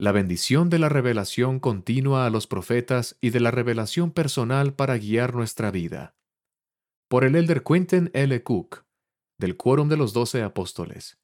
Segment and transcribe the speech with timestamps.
[0.00, 4.96] la bendición de la revelación continua a los profetas y de la revelación personal para
[4.96, 6.14] guiar nuestra vida.
[7.06, 8.42] Por el elder Quentin L.
[8.42, 8.86] Cook,
[9.36, 11.18] del Quórum de los Doce Apóstoles.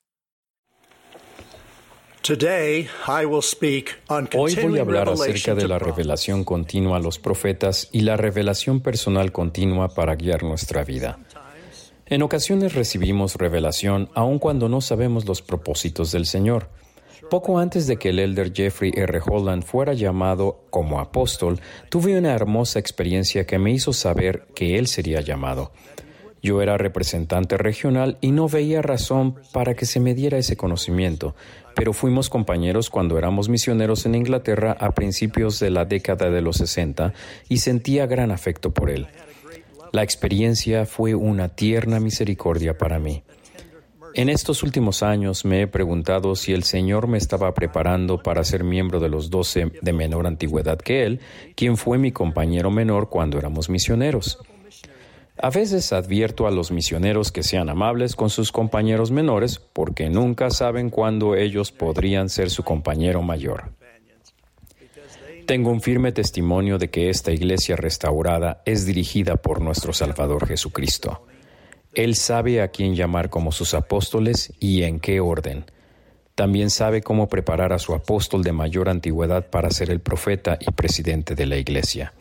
[4.35, 8.83] Hoy voy a hablar acerca de la revelación continua a los profetas y la revelación
[8.83, 11.19] personal continua para guiar nuestra vida.
[12.05, 16.69] En ocasiones recibimos revelación aun cuando no sabemos los propósitos del Señor.
[17.31, 19.21] Poco antes de que el elder Jeffrey R.
[19.27, 24.87] Holland fuera llamado como apóstol, tuve una hermosa experiencia que me hizo saber que él
[24.87, 25.73] sería llamado.
[26.41, 31.35] Yo era representante regional y no veía razón para que se me diera ese conocimiento,
[31.75, 36.59] pero fuimos compañeros cuando éramos misioneros en Inglaterra a principios de la década de los
[36.59, 37.13] 60
[37.49, 39.09] y sentía gran afecto por él.
[39.93, 43.25] La experiencia fue una tierna misericordia para mí.
[44.19, 48.65] En estos últimos años me he preguntado si el Señor me estaba preparando para ser
[48.65, 51.21] miembro de los doce de menor antigüedad que Él,
[51.55, 54.39] quien fue mi compañero menor cuando éramos misioneros.
[55.37, 60.49] A veces advierto a los misioneros que sean amables con sus compañeros menores porque nunca
[60.49, 63.75] saben cuándo ellos podrían ser su compañero mayor.
[65.45, 71.27] Tengo un firme testimonio de que esta iglesia restaurada es dirigida por nuestro Salvador Jesucristo.
[71.97, 75.65] Él sabe a quién llamar como sus apóstoles y en qué orden.
[76.35, 80.71] También sabe cómo preparar a su apóstol de mayor antigüedad para ser el profeta y
[80.73, 82.13] presidente de la iglesia.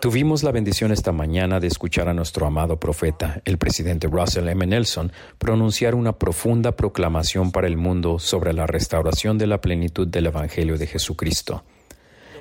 [0.00, 4.66] Tuvimos la bendición esta mañana de escuchar a nuestro amado profeta, el presidente Russell M.
[4.66, 10.28] Nelson, pronunciar una profunda proclamación para el mundo sobre la restauración de la plenitud del
[10.28, 11.62] Evangelio de Jesucristo.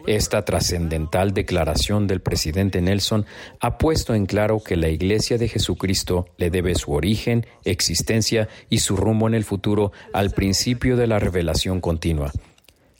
[0.07, 3.25] Esta trascendental declaración del presidente Nelson
[3.59, 8.79] ha puesto en claro que la Iglesia de Jesucristo le debe su origen, existencia y
[8.79, 12.31] su rumbo en el futuro al principio de la revelación continua.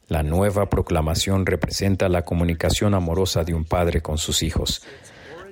[0.07, 4.83] La nueva proclamación representa la comunicación amorosa de un padre con sus hijos.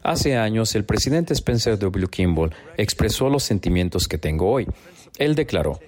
[0.03, 2.08] Hace años, el presidente Spencer W.
[2.08, 4.67] Kimball expresó los sentimientos que tengo hoy.
[5.17, 5.80] Él declaró,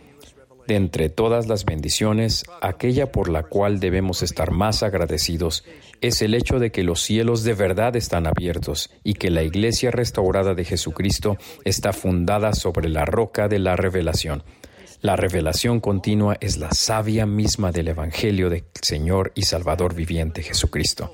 [0.67, 5.63] de entre todas las bendiciones, aquella por la cual debemos estar más agradecidos
[6.01, 9.91] es el hecho de que los cielos de verdad están abiertos y que la iglesia
[9.91, 14.43] restaurada de Jesucristo está fundada sobre la roca de la revelación.
[15.01, 21.13] La revelación continua es la savia misma del Evangelio del Señor y Salvador viviente Jesucristo.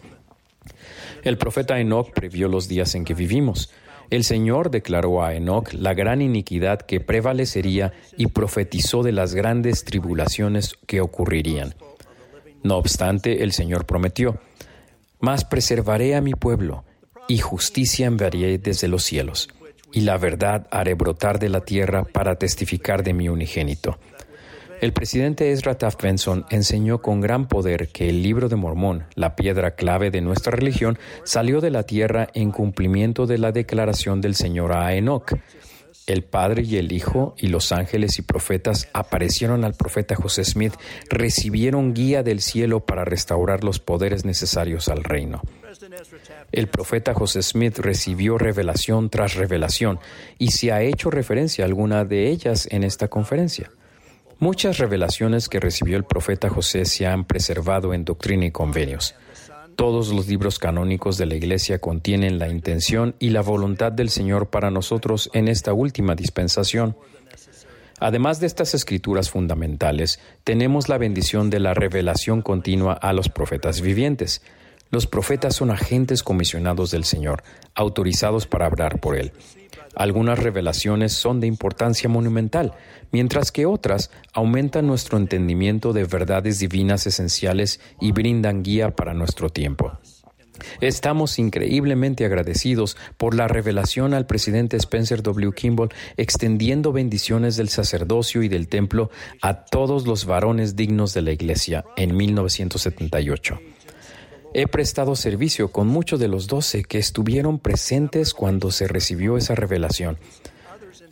[1.23, 3.69] El profeta Enoch previó los días en que vivimos.
[4.09, 9.83] El Señor declaró a Enoch la gran iniquidad que prevalecería y profetizó de las grandes
[9.83, 11.75] tribulaciones que ocurrirían.
[12.63, 14.39] No obstante, el Señor prometió,
[15.19, 16.83] Mas preservaré a mi pueblo,
[17.27, 19.49] y justicia enviaré desde los cielos,
[19.91, 23.99] y la verdad haré brotar de la tierra para testificar de mi unigénito.
[24.79, 29.35] El presidente Ezra Taft Benson enseñó con gran poder que el libro de Mormón, la
[29.35, 34.35] piedra clave de nuestra religión, salió de la tierra en cumplimiento de la declaración del
[34.35, 35.33] Señor a Enoch.
[36.05, 40.73] El Padre y el Hijo y los ángeles y profetas aparecieron al profeta José Smith,
[41.09, 45.41] recibieron guía del cielo para restaurar los poderes necesarios al reino.
[46.51, 49.99] El profeta José Smith recibió revelación tras revelación
[50.37, 53.71] y se ha hecho referencia a alguna de ellas en esta conferencia.
[54.39, 59.15] Muchas revelaciones que recibió el profeta José se han preservado en Doctrina y Convenios.
[59.75, 64.51] Todos los libros canónicos de la Iglesia contienen la intención y la voluntad del Señor
[64.51, 66.95] para nosotros en esta última dispensación.
[67.99, 73.81] Además de estas escrituras fundamentales, tenemos la bendición de la revelación continua a los profetas
[73.81, 74.43] vivientes.
[74.91, 77.43] Los profetas son agentes comisionados del Señor,
[77.73, 79.31] autorizados para hablar por Él.
[79.97, 82.75] Algunas revelaciones son de importancia monumental,
[83.11, 89.49] mientras que otras aumentan nuestro entendimiento de verdades divinas esenciales y brindan guía para nuestro
[89.49, 89.97] tiempo.
[90.81, 95.51] Estamos increíblemente agradecidos por la revelación al presidente Spencer W.
[95.51, 99.09] Kimball extendiendo bendiciones del sacerdocio y del templo
[99.41, 103.59] a todos los varones dignos de la Iglesia en 1978.
[104.53, 109.55] He prestado servicio con muchos de los doce que estuvieron presentes cuando se recibió esa
[109.55, 110.17] revelación.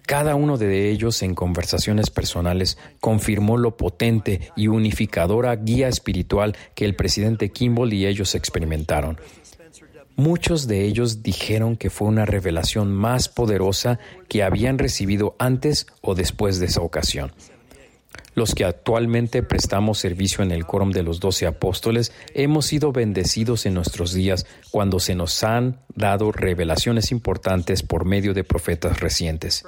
[0.05, 6.85] Cada uno de ellos en conversaciones personales confirmó lo potente y unificadora guía espiritual que
[6.85, 9.19] el presidente Kimball y ellos experimentaron.
[10.15, 13.99] Muchos de ellos dijeron que fue una revelación más poderosa
[14.29, 17.33] que habían recibido antes o después de esa ocasión.
[18.35, 23.65] Los que actualmente prestamos servicio en el quórum de los doce apóstoles hemos sido bendecidos
[23.65, 29.63] en nuestros días cuando se nos han dado revelaciones importantes por medio de profetas recientes.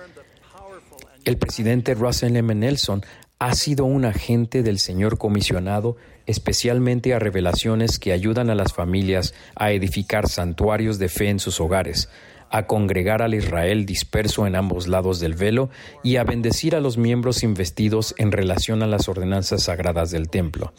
[1.24, 2.54] El presidente Russell M.
[2.54, 3.04] Nelson
[3.40, 9.34] ha sido un agente del Señor comisionado especialmente a revelaciones que ayudan a las familias
[9.56, 12.10] a edificar santuarios de fe en sus hogares,
[12.50, 15.70] a congregar al Israel disperso en ambos lados del velo
[16.04, 20.74] y a bendecir a los miembros investidos en relación a las ordenanzas sagradas del templo.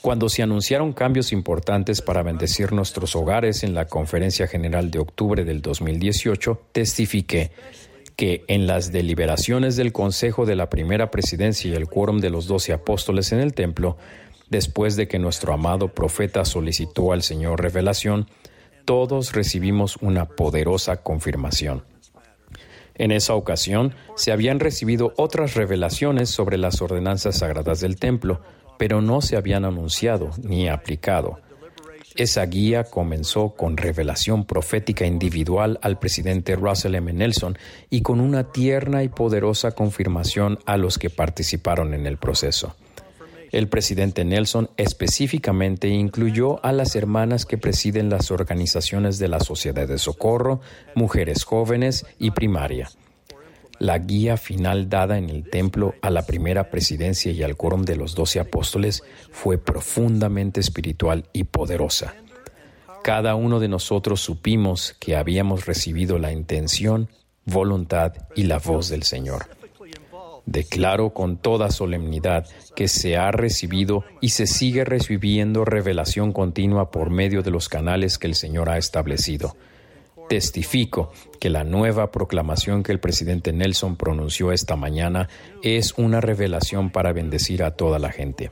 [0.00, 5.44] Cuando se anunciaron cambios importantes para bendecir nuestros hogares en la Conferencia General de octubre
[5.44, 7.50] del 2018, testifiqué
[8.14, 12.46] que en las deliberaciones del Consejo de la Primera Presidencia y el quórum de los
[12.46, 13.96] doce apóstoles en el templo,
[14.50, 18.28] después de que nuestro amado profeta solicitó al Señor revelación,
[18.88, 21.84] todos recibimos una poderosa confirmación.
[22.94, 28.40] En esa ocasión se habían recibido otras revelaciones sobre las ordenanzas sagradas del templo,
[28.78, 31.38] pero no se habían anunciado ni aplicado.
[32.16, 37.12] Esa guía comenzó con revelación profética individual al presidente Russell M.
[37.12, 37.58] Nelson
[37.90, 42.74] y con una tierna y poderosa confirmación a los que participaron en el proceso.
[43.50, 49.88] El presidente Nelson específicamente incluyó a las hermanas que presiden las organizaciones de la Sociedad
[49.88, 50.60] de Socorro,
[50.94, 52.90] Mujeres Jóvenes y Primaria.
[53.78, 57.96] La guía final dada en el templo a la primera presidencia y al quórum de
[57.96, 62.14] los doce apóstoles fue profundamente espiritual y poderosa.
[63.04, 67.08] Cada uno de nosotros supimos que habíamos recibido la intención,
[67.44, 69.57] voluntad y la voz del Señor.
[70.50, 77.10] Declaro con toda solemnidad que se ha recibido y se sigue recibiendo revelación continua por
[77.10, 79.56] medio de los canales que el Señor ha establecido.
[80.30, 85.28] Testifico que la nueva proclamación que el presidente Nelson pronunció esta mañana
[85.62, 88.50] es una revelación para bendecir a toda la gente.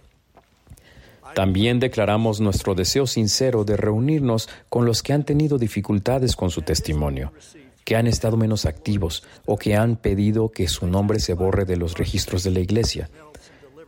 [1.35, 6.61] También declaramos nuestro deseo sincero de reunirnos con los que han tenido dificultades con su
[6.61, 7.33] testimonio
[7.87, 11.77] que han estado menos activos o que han pedido que su nombre se borre de
[11.77, 13.09] los registros de la Iglesia.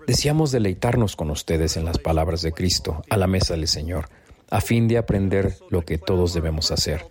[0.07, 4.09] Deseamos deleitarnos con ustedes en las palabras de Cristo a la mesa del Señor,
[4.51, 7.07] a fin de aprender lo que todos debemos hacer.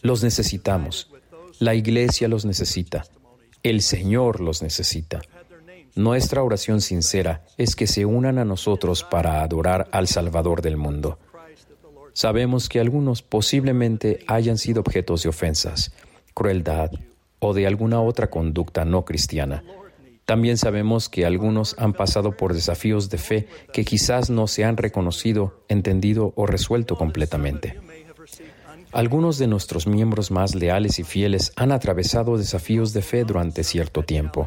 [0.00, 1.10] Los necesitamos.
[1.58, 3.04] La Iglesia los necesita.
[3.62, 5.20] El Señor los necesita.
[5.94, 11.18] Nuestra oración sincera es que se unan a nosotros para adorar al Salvador del mundo.
[12.14, 15.92] Sabemos que algunos posiblemente hayan sido objetos de ofensas,
[16.34, 16.90] crueldad
[17.38, 19.64] o de alguna otra conducta no cristiana.
[20.24, 24.76] También sabemos que algunos han pasado por desafíos de fe que quizás no se han
[24.76, 27.78] reconocido, entendido o resuelto completamente.
[28.92, 34.02] Algunos de nuestros miembros más leales y fieles han atravesado desafíos de fe durante cierto
[34.02, 34.46] tiempo.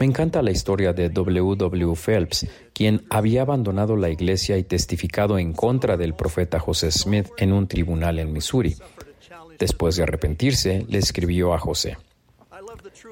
[0.00, 1.56] Me encanta la historia de W.
[1.56, 1.94] W.
[1.96, 7.52] Phelps, quien había abandonado la iglesia y testificado en contra del profeta José Smith en
[7.52, 8.76] un tribunal en Missouri.
[9.58, 11.98] Después de arrepentirse, le escribió a José,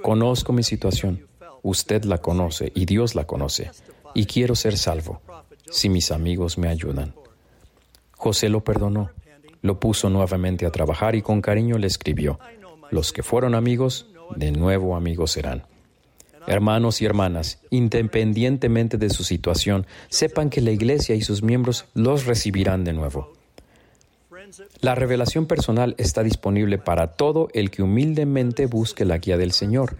[0.03, 1.27] Conozco mi situación,
[1.63, 3.71] usted la conoce y Dios la conoce,
[4.15, 5.21] y quiero ser salvo,
[5.71, 7.15] si mis amigos me ayudan.
[8.13, 9.11] José lo perdonó,
[9.63, 12.39] lo puso nuevamente a trabajar y con cariño le escribió,
[12.91, 14.07] Los que fueron amigos,
[14.37, 15.65] de nuevo amigos serán.
[16.47, 22.25] Hermanos y hermanas, independientemente de su situación, sepan que la Iglesia y sus miembros los
[22.25, 23.33] recibirán de nuevo.
[24.81, 29.97] La revelación personal está disponible para todo el que humildemente busque la guía del Señor.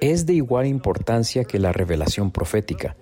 [0.00, 2.96] Es de igual importancia que la revelación profética.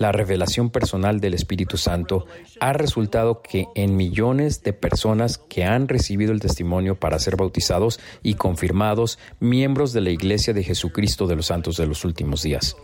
[0.00, 2.24] La revelación personal del Espíritu Santo
[2.58, 8.00] ha resultado que en millones de personas que han recibido el testimonio para ser bautizados
[8.22, 12.76] y confirmados miembros de la Iglesia de Jesucristo de los Santos de los Últimos Días.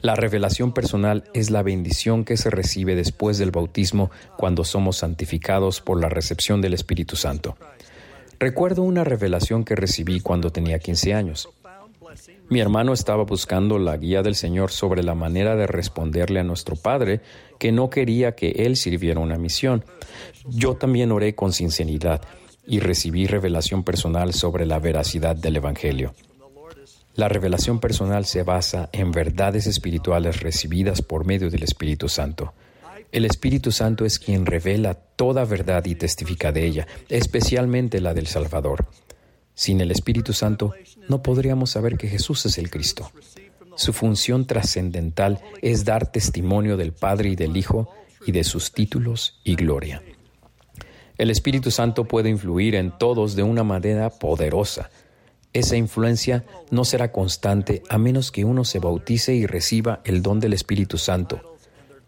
[0.00, 5.80] La revelación personal es la bendición que se recibe después del bautismo cuando somos santificados
[5.80, 7.56] por la recepción del Espíritu Santo.
[8.38, 11.48] Recuerdo una revelación que recibí cuando tenía 15 años.
[12.48, 16.76] Mi hermano estaba buscando la guía del Señor sobre la manera de responderle a nuestro
[16.76, 17.20] Padre,
[17.58, 19.84] que no quería que Él sirviera una misión.
[20.48, 22.22] Yo también oré con sinceridad
[22.66, 26.14] y recibí revelación personal sobre la veracidad del Evangelio.
[27.18, 32.54] La revelación personal se basa en verdades espirituales recibidas por medio del Espíritu Santo.
[33.10, 38.28] El Espíritu Santo es quien revela toda verdad y testifica de ella, especialmente la del
[38.28, 38.86] Salvador.
[39.52, 40.74] Sin el Espíritu Santo
[41.08, 43.10] no podríamos saber que Jesús es el Cristo.
[43.74, 47.92] Su función trascendental es dar testimonio del Padre y del Hijo
[48.26, 50.04] y de sus títulos y gloria.
[51.16, 54.88] El Espíritu Santo puede influir en todos de una manera poderosa,
[55.52, 60.40] esa influencia no será constante a menos que uno se bautice y reciba el don
[60.40, 61.56] del Espíritu Santo.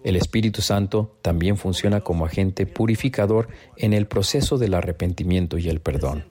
[0.05, 5.81] El Espíritu Santo también funciona como agente purificador en el proceso del arrepentimiento y el
[5.81, 6.25] perdón.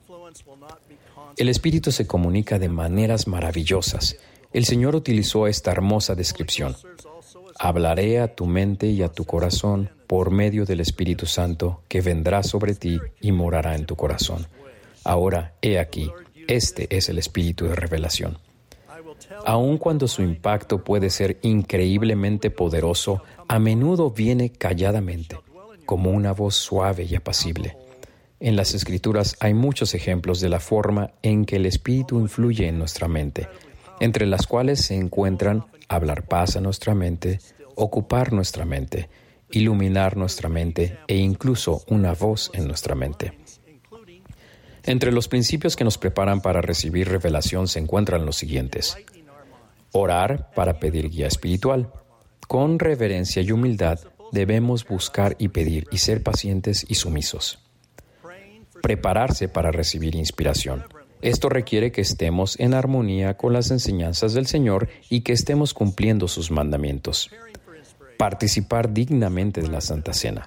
[1.36, 4.16] El Espíritu se comunica de maneras maravillosas.
[4.52, 6.76] el Señor utilizó esta hermosa descripción.
[7.58, 12.42] Hablaré a tu mente y a tu corazón por medio del Espíritu Santo que vendrá
[12.42, 14.46] sobre ti y morará en tu corazón.
[15.04, 16.10] Ahora, he aquí,
[16.50, 18.38] este es el Espíritu de revelación.
[19.46, 25.38] Aun cuando su impacto puede ser increíblemente poderoso, a menudo viene calladamente,
[25.86, 27.76] como una voz suave y apacible.
[28.40, 32.78] En las Escrituras hay muchos ejemplos de la forma en que el Espíritu influye en
[32.78, 33.48] nuestra mente,
[34.00, 37.38] entre las cuales se encuentran hablar paz a nuestra mente,
[37.76, 39.08] ocupar nuestra mente,
[39.50, 43.39] iluminar nuestra mente e incluso una voz en nuestra mente.
[44.84, 48.96] Entre los principios que nos preparan para recibir revelación se encuentran los siguientes.
[49.92, 51.92] Orar para pedir guía espiritual.
[52.46, 54.00] Con reverencia y humildad
[54.32, 57.58] debemos buscar y pedir y ser pacientes y sumisos.
[58.82, 60.84] Prepararse para recibir inspiración.
[61.22, 66.28] Esto requiere que estemos en armonía con las enseñanzas del Señor y que estemos cumpliendo
[66.28, 67.30] sus mandamientos.
[68.16, 70.46] Participar dignamente de la Santa Cena.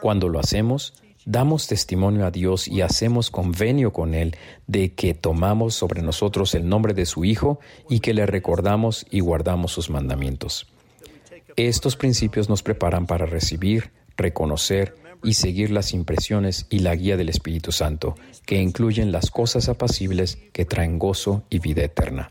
[0.00, 5.74] Cuando lo hacemos, damos testimonio a Dios y hacemos convenio con Él de que tomamos
[5.74, 10.66] sobre nosotros el nombre de su Hijo y que le recordamos y guardamos sus mandamientos.
[11.56, 17.28] Estos principios nos preparan para recibir, reconocer y seguir las impresiones y la guía del
[17.28, 18.14] Espíritu Santo,
[18.44, 22.30] que incluyen las cosas apacibles que traen gozo y vida eterna.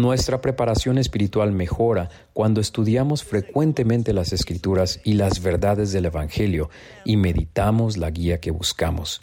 [0.00, 6.70] Nuestra preparación espiritual mejora cuando estudiamos frecuentemente las escrituras y las verdades del Evangelio
[7.04, 9.20] y meditamos la guía que buscamos.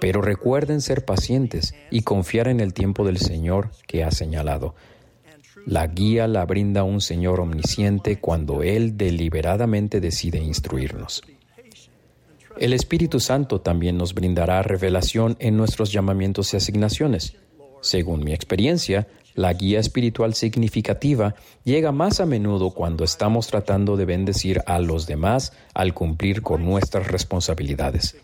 [0.00, 4.74] Pero recuerden ser pacientes y confiar en el tiempo del Señor que ha señalado.
[5.64, 11.22] La guía la brinda un Señor omnisciente cuando Él deliberadamente decide instruirnos.
[12.58, 17.34] El Espíritu Santo también nos brindará revelación en nuestros llamamientos y asignaciones.
[17.80, 21.34] Según mi experiencia, la guía espiritual significativa
[21.64, 26.64] llega más a menudo cuando estamos tratando de bendecir a los demás al cumplir con
[26.64, 28.16] nuestras responsabilidades.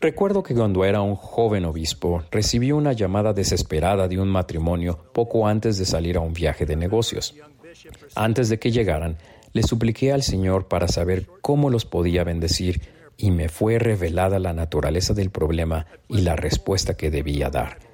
[0.00, 5.48] Recuerdo que cuando era un joven obispo recibí una llamada desesperada de un matrimonio poco
[5.48, 7.34] antes de salir a un viaje de negocios.
[8.14, 9.16] Antes de que llegaran,
[9.54, 12.82] le supliqué al Señor para saber cómo los podía bendecir
[13.16, 17.85] y me fue revelada la naturaleza del problema y la respuesta que debía dar.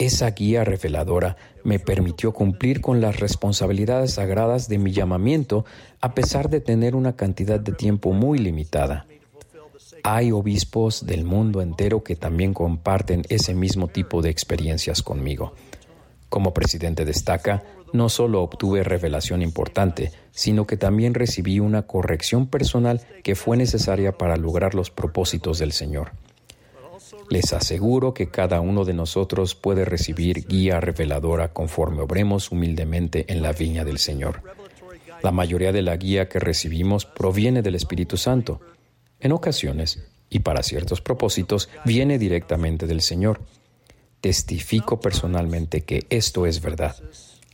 [0.00, 5.66] Esa guía reveladora me permitió cumplir con las responsabilidades sagradas de mi llamamiento
[6.00, 9.06] a pesar de tener una cantidad de tiempo muy limitada.
[10.02, 15.52] Hay obispos del mundo entero que también comparten ese mismo tipo de experiencias conmigo.
[16.30, 23.02] Como presidente destaca, no solo obtuve revelación importante, sino que también recibí una corrección personal
[23.22, 26.12] que fue necesaria para lograr los propósitos del Señor.
[27.30, 33.40] Les aseguro que cada uno de nosotros puede recibir guía reveladora conforme obremos humildemente en
[33.40, 34.42] la viña del Señor.
[35.22, 38.60] La mayoría de la guía que recibimos proviene del Espíritu Santo.
[39.20, 43.40] En ocasiones, y para ciertos propósitos, viene directamente del Señor.
[44.20, 46.96] Testifico personalmente que esto es verdad.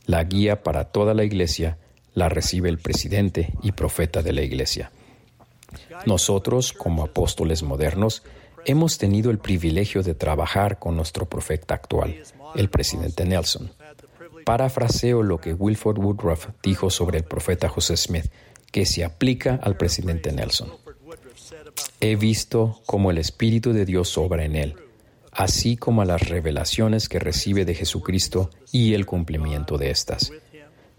[0.07, 1.77] La guía para toda la Iglesia
[2.15, 4.91] la recibe el presidente y profeta de la Iglesia.
[6.07, 8.23] Nosotros, como apóstoles modernos,
[8.67, 12.21] hemos tenido el privilegio de trabajar con nuestro profeta actual,
[12.53, 13.71] el presidente Nelson.
[14.45, 18.25] Parafraseo lo que Wilford Woodruff dijo sobre el profeta José Smith,
[18.69, 20.69] que se aplica al presidente Nelson.
[22.01, 24.75] He visto cómo el Espíritu de Dios obra en él,
[25.31, 30.33] así como a las revelaciones que recibe de Jesucristo y el cumplimiento de estas.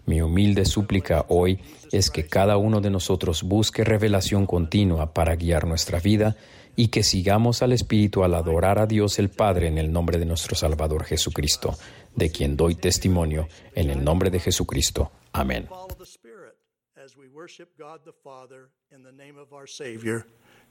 [0.09, 1.59] Mi humilde súplica hoy
[1.91, 6.35] es que cada uno de nosotros busque revelación continua para guiar nuestra vida
[6.75, 10.25] y que sigamos al Espíritu al adorar a Dios el Padre en el nombre de
[10.25, 11.77] nuestro Salvador Jesucristo,
[12.15, 15.11] de quien doy testimonio en el nombre de Jesucristo.
[15.31, 15.69] Amén.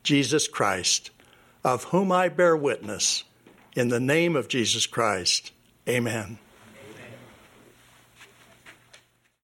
[0.03, 1.11] Jesus Christ,
[1.63, 3.23] of whom I bear witness,
[3.77, 5.53] in the name of Jesus Christ.
[5.89, 6.41] Amen.